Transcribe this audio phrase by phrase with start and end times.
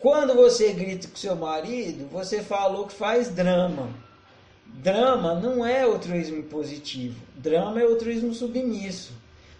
[0.00, 3.90] Quando você grita com seu marido, você falou que faz drama.
[4.64, 7.20] Drama não é altruísmo positivo.
[7.36, 9.12] Drama é altruísmo submisso.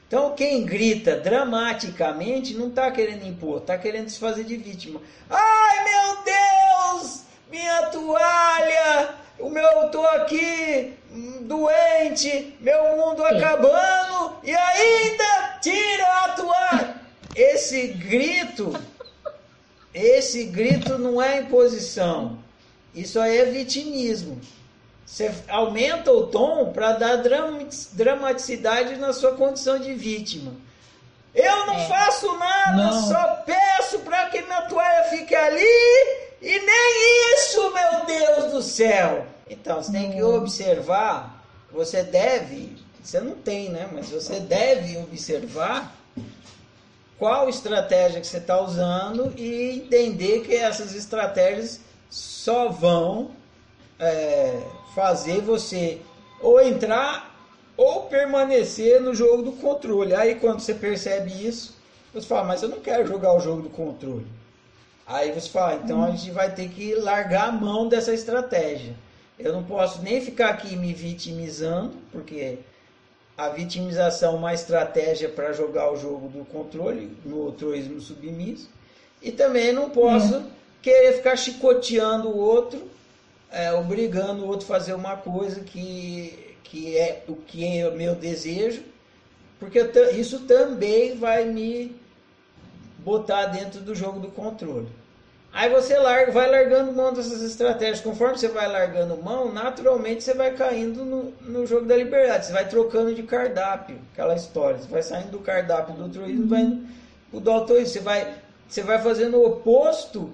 [0.09, 5.01] Então, quem grita dramaticamente não está querendo impor, está querendo se fazer de vítima.
[5.29, 7.23] Ai, meu Deus!
[7.51, 9.15] Minha toalha!
[9.39, 17.01] O meu, eu tô aqui hum, doente, meu mundo acabando e ainda tira a toalha.
[17.37, 18.73] Esse grito,
[19.93, 22.39] esse grito não é imposição.
[22.95, 24.41] Isso aí é vitimismo.
[25.05, 27.23] Você aumenta o tom para dar
[27.93, 30.53] dramaticidade na sua condição de vítima.
[31.35, 31.89] Eu não é.
[31.89, 33.09] faço nada, não.
[33.09, 35.65] só peço para que minha toalha fique ali
[36.41, 39.27] e nem isso, meu Deus do céu.
[39.49, 43.89] Então, você tem que observar, você deve, você não tem, né?
[43.93, 45.93] Mas você deve observar
[47.21, 53.33] qual estratégia que você está usando e entender que essas estratégias só vão
[53.99, 54.59] é,
[54.95, 56.01] fazer você
[56.41, 57.31] ou entrar
[57.77, 60.15] ou permanecer no jogo do controle.
[60.15, 61.77] Aí quando você percebe isso,
[62.13, 64.27] você fala, mas eu não quero jogar o jogo do controle.
[65.07, 68.95] Aí você fala, então a gente vai ter que largar a mão dessa estratégia.
[69.39, 72.61] Eu não posso nem ficar aqui me vitimizando, porque
[73.45, 78.69] a vitimização é uma estratégia para jogar o jogo do controle, no altruísmo submisso.
[79.23, 80.51] E também não posso uhum.
[80.83, 82.91] querer ficar chicoteando o outro
[83.51, 88.15] é, obrigando o outro a fazer uma coisa que, que é o que é meu
[88.15, 88.83] desejo,
[89.59, 89.81] porque
[90.17, 91.97] isso também vai me
[92.99, 94.89] botar dentro do jogo do controle.
[95.53, 98.01] Aí você larga, vai largando mão dessas estratégias.
[98.01, 102.47] Conforme você vai largando mão, naturalmente você vai caindo no, no jogo da liberdade.
[102.47, 104.79] Você vai trocando de cardápio, aquela história.
[104.79, 106.87] Você vai saindo do cardápio do altruísmo, vai indo
[107.31, 107.93] pro do altruísmo.
[107.93, 108.35] Você vai,
[108.69, 110.33] você vai fazendo o oposto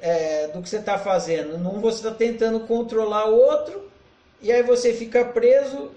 [0.00, 1.58] é, do que você está fazendo.
[1.58, 3.90] Num você está tentando controlar o outro
[4.40, 5.90] e aí você fica preso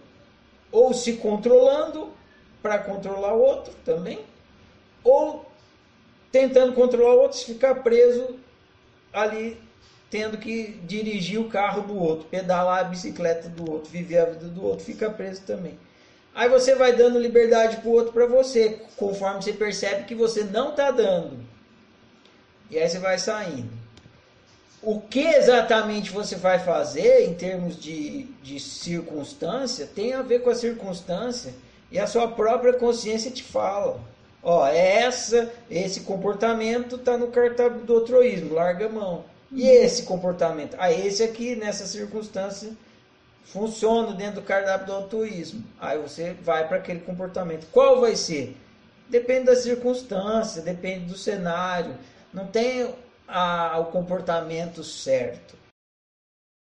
[0.72, 2.10] ou se controlando
[2.62, 4.20] para controlar o outro também,
[5.04, 5.46] ou
[6.32, 8.38] tentando controlar o outro ficar preso
[9.14, 9.62] ali
[10.10, 14.48] tendo que dirigir o carro do outro, pedalar a bicicleta do outro, viver a vida
[14.48, 15.78] do outro, fica preso também.
[16.34, 20.44] Aí você vai dando liberdade para o outro para você, conforme você percebe que você
[20.44, 21.38] não está dando.
[22.72, 23.80] E aí você vai saindo
[24.82, 30.50] o que exatamente você vai fazer em termos de, de circunstância tem a ver com
[30.50, 31.54] a circunstância
[31.92, 34.00] e a sua própria consciência te fala.
[34.42, 39.26] Ó, essa, esse comportamento está no cartão do altruísmo, larga a mão.
[39.52, 39.70] E uhum.
[39.70, 40.76] esse comportamento?
[40.80, 42.72] Ah, esse aqui, nessa circunstância,
[43.44, 45.64] funciona dentro do cardápio do altruísmo.
[45.80, 47.68] Aí você vai para aquele comportamento.
[47.72, 48.56] Qual vai ser?
[49.10, 51.98] Depende da circunstância, depende do cenário.
[52.32, 52.94] Não tem
[53.28, 55.58] a, ao comportamento certo.